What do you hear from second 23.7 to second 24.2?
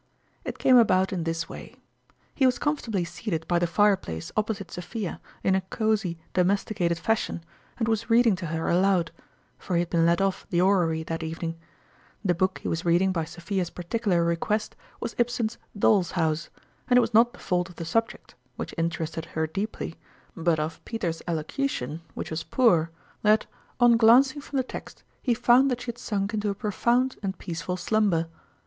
on Jkriobti 103